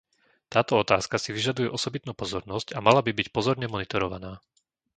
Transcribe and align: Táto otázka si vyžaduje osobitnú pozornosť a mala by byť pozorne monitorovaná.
Táto 0.53 0.73
otázka 0.83 1.15
si 1.23 1.29
vyžaduje 1.37 1.69
osobitnú 1.77 2.11
pozornosť 2.21 2.67
a 2.73 2.79
mala 2.87 3.01
by 3.05 3.11
byť 3.19 3.27
pozorne 3.37 3.67
monitorovaná. 3.73 4.33